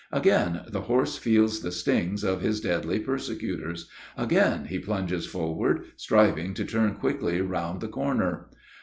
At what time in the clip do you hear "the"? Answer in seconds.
0.67-0.81, 1.61-1.71, 7.81-7.87